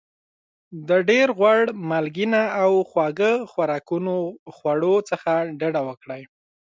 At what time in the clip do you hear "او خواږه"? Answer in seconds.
2.63-3.31